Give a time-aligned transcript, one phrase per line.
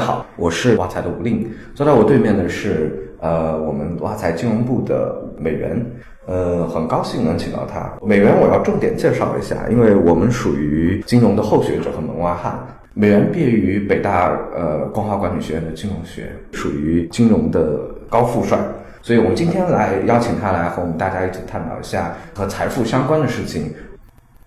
[0.00, 5.84] 好，我是挖财的吴令，坐在我对面的是呃我们挖财金融部的美元，
[6.26, 7.92] 呃很高兴能请到他。
[8.02, 12.58] 美元我要重点介绍一下，因为我们属于金融的后学者和门外汉。
[12.94, 17.78] 美元毕业于北大呃光华管理学院的金融学，属于金融的
[18.08, 18.58] 高富帅，
[19.02, 23.72] 所以我们今天来邀请他来和我们大家一起探讨一下和财富相关的事情。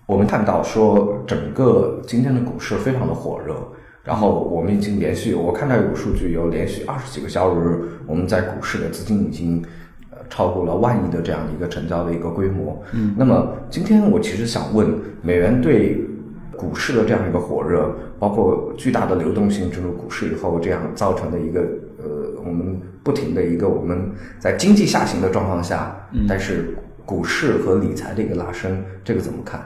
[0.06, 3.54] 我们看到说整个今天的股市非常的火热。
[4.04, 9.64] 然后我们已经连续，我看到有数据，有连续二十几个交易日，我们在股市的资金已经
[10.10, 12.80] 呃超过了万亿的这样的一个成交的一个规模。
[12.92, 16.04] 嗯，那么今天我其实想问，美元对
[16.54, 21.60] 股市的这样一个火热，包括巨大的流动性进入股市以后，这样造成的一个
[21.98, 25.96] 呃，我们不停的一个我们在经济下行的状况下，
[26.28, 26.76] 但是
[27.06, 29.60] 股市和理财的一个拉升，这个怎么看？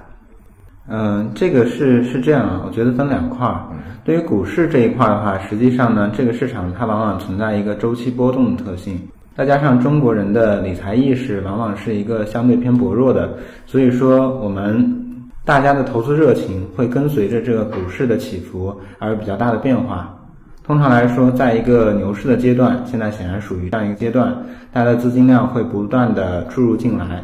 [0.90, 3.60] 嗯，这个是是这样啊，我觉得分两块儿。
[4.04, 8.98] 对于股市这一块的话，实际上呢，这个市场它往往存在一个周期波动的特性，
[9.36, 14.82] 再加上中国人的理财意识往往是一个相对偏薄弱的，所以说我们
[15.44, 20.14] 大家的投资热情会跟随着这个股市的起伏而有比较大的变化。
[20.64, 24.34] 通常来说，在一个牛市的阶段，现在显然属于这样一个阶段，
[24.72, 27.22] 大家的资金量会不断的注入进来，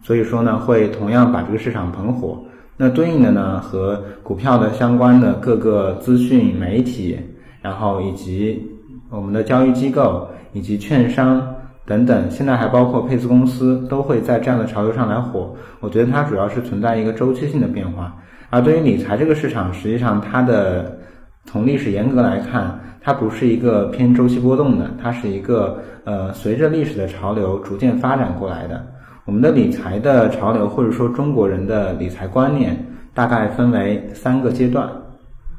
[0.00, 2.40] 所以说呢，会同样把这个市场捧火。
[2.82, 7.14] 那对应的呢，和股票的相关的各个资讯媒体，
[7.60, 8.66] 然后以及
[9.10, 11.46] 我们的交易机构以及券商
[11.84, 15.54] 等等，现在还包括配资公司，都会在这样的潮流上来火。
[15.80, 18.16] 我觉得它主要是存在一个周期性的变化。
[18.48, 20.98] 而对于理财这个市场，实际上它的
[21.44, 28.82] 从历史严格来看，它不是一个偏周期波动的，它是一个呃随着历史的潮流逐渐发展过来的。
[29.30, 32.76] 我们的理财的潮流，或者说中国人的理财观念，
[33.14, 34.90] 大概分为三个阶段。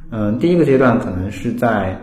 [0.10, 1.98] 嗯，第一个阶段可能是在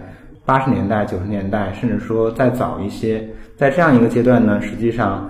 [0.46, 3.22] 八十年代、九十年代，甚至说再早一些。
[3.54, 5.28] 在这样一个阶段呢，实际上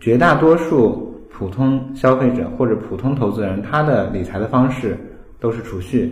[0.00, 4.98] 绝大多数普通消费者或者普通投资人，他的理财的方式
[5.38, 6.10] 都是储蓄。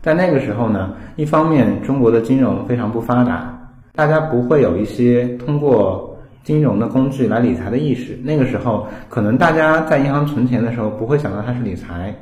[0.00, 3.54] 在那个时候呢，一方面中国的金融非常不发达，
[3.94, 6.08] 大家不会有一些通过。
[6.42, 12.14] 金融的工具来理财的意识，那个时候可能大家在银行存钱的时候不会想到它是理财，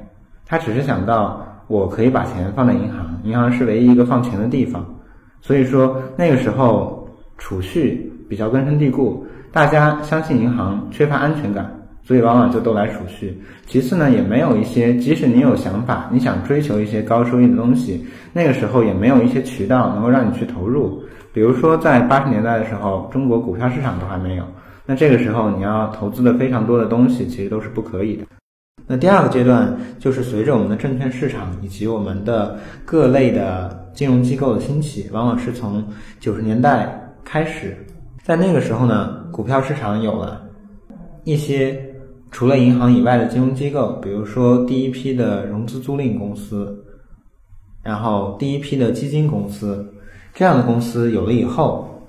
[0.46, 4.84] 他只是想到我可以把钱放在银行，银行是唯一一个放钱的地方。
[5.40, 13.40] 所以说那个时候储蓄比较根深蒂固，大家相信银行，缺乏安全感，所以往往就都来储蓄。
[13.66, 21.02] 其次呢，也没有一些，即使你有想法，你想追求一些高收益的东西，那个时候也没有一些渠道能够让你去投入。
[21.32, 24.44] 比如说，在八十年代的时候，中国股票市场都还没有，
[24.84, 28.24] 那这个时候你要投资的非常多的东西，其实都是不可以的。
[28.88, 35.84] 那第二个阶段就是随着我们的证券市场以及我们的各类的金融机构的兴起，往往是从
[36.18, 37.76] 九十年代开始，
[38.24, 40.42] 在那个时候呢，股票市场有了
[41.22, 41.80] 一些
[42.30, 46.84] 除了银行以外的金融机构，比如说第一批的融资租赁公司，
[47.82, 49.94] 然后第一批的基金公司。
[50.32, 52.06] 这样的公司有了以后，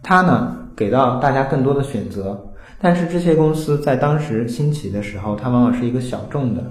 [0.00, 2.40] 它呢给到大家更多的选择，
[2.80, 6.62] 但是这些公司在当时兴起的时候，它往往是一个小众的。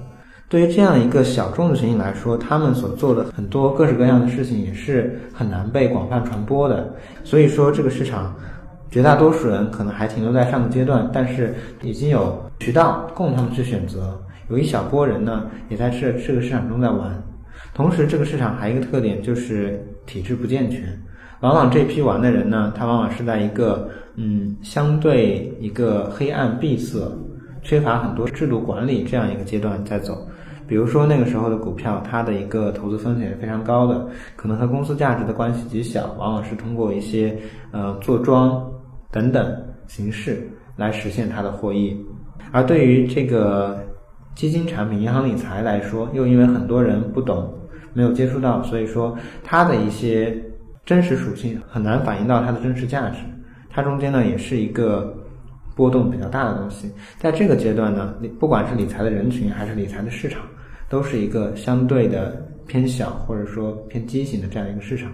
[0.47, 6.93] 对于这样一个小众的群体来说，他们所做的很多各式各样的事情也是很难被广泛传播的。
[7.23, 8.33] 所以说，这个市场
[8.93, 14.21] 绝大多数人可能还停留在上个阶段，但是已经有渠道供他们去选择。
[14.51, 17.11] 有一小波人呢，也在这这个市场中在玩。
[17.73, 20.83] 同时，这个市场还有一个特点就是体制不健全，
[21.39, 27.11] 往往这批玩的人呢，他往往是在一个嗯相对一个黑暗闭塞、
[27.63, 30.15] 缺乏很多制度管理这样一个阶段在走。
[30.67, 34.05] 比如说那个时候的股票，它的一个投资风险是非常高的，
[34.35, 37.35] 可能和公司价值的关系极小，往往是通过一些
[37.71, 38.63] 呃坐庄
[39.13, 39.55] 等等
[39.87, 41.97] 形式来实现它的获益。
[42.51, 43.81] 而对于这个
[44.35, 47.53] 基金产品、银行理财来说，又因为很多人不懂。
[47.95, 50.35] 没有接触到，所以说它的一些
[50.83, 53.17] 真实属性很难反映到它的真实价值。
[53.69, 55.15] 它中间呢也是一个
[55.75, 56.91] 波动比较大的东西。
[57.19, 60.41] 在这个阶段呢，不管是理财的人群还是理财的市场，
[60.89, 65.11] 都是一个相对的偏小或者说偏畸形的这样一个市场。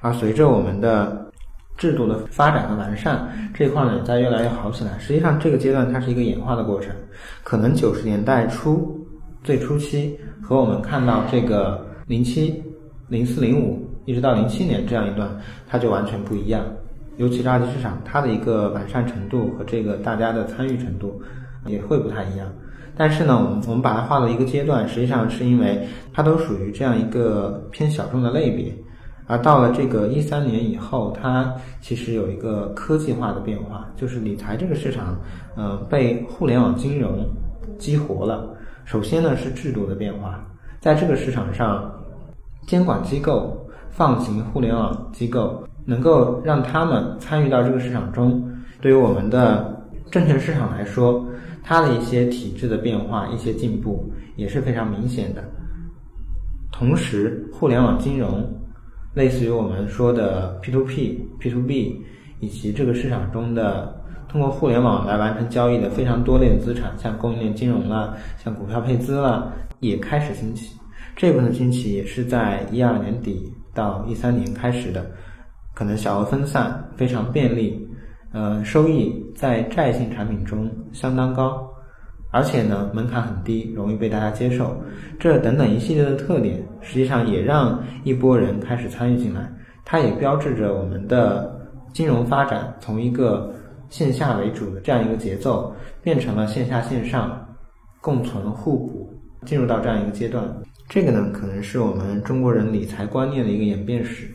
[0.00, 1.30] 而随着我们的
[1.76, 4.98] 制度的发展和完善，这一块呢也在越来越好起来。
[4.98, 6.94] 实际上这个阶段它是一个演化的过程，
[7.42, 8.98] 可能九十年代初
[9.42, 11.84] 最初期和我们看到这个。
[12.08, 12.62] 零七、
[13.08, 15.28] 零四、零五，一直到零七年这样一段，
[15.66, 16.64] 它就完全不一样。
[17.16, 21.20] 尤其是二级市场，它的一个完善程度和这个大家的参与程度
[21.66, 22.46] 也会不太一样。
[22.96, 28.72] 但是呢，我们我们把它划到一个阶段，实际上是因为它都属于这样一个偏小众的类别。
[29.28, 35.18] 而到了这个一三年以后，它其实有一个科技化的变化，就是理财这个市场，
[35.56, 37.28] 呃，被互联网金融
[37.76, 38.54] 激活了。
[38.84, 40.40] 首先呢是制度的变化，
[40.78, 41.92] 在这个市场上，
[42.68, 48.48] 监管机构、放行互联网机构能够让他们参与到这个市场中，
[48.80, 51.26] 对于我们的证券市场来说，
[51.64, 55.42] 它的一些体制的变化、一些进步也是非常明显的。
[56.70, 58.48] 同时，互联网金融。
[59.16, 62.04] 类似于我们说的 P to P、P to B，
[62.40, 63.98] 以及这个市场中的
[64.28, 70.76] 通过互联网来完成交易的非常多类的资产，像供应链金融啦，像股票配资啦，也开始兴起。
[71.16, 75.10] 这部分兴起也是在一二年底到一三年开始的，
[75.72, 77.88] 可能小额分散，非常便利，
[78.32, 81.65] 呃，收益在债性产品中相当高。
[82.30, 84.76] 而且呢，门槛很低，容易被大家接受，
[85.18, 89.50] 这等等一系列的特点，实际上也让一波人开始参与进来。
[89.84, 91.58] 它也标志着我们的
[91.92, 93.54] 金融发展从一个
[93.88, 97.46] 线下为主的这样一个节奏，变成了线下线上
[98.00, 99.14] 共存互补，
[99.44, 100.44] 进入到这样一个阶段。
[100.88, 104.28] 这个呢，可能是我们中国人理财观念的一个演变史。